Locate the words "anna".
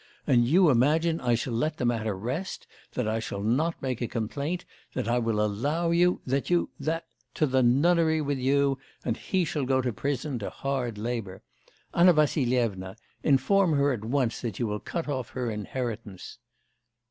11.93-12.13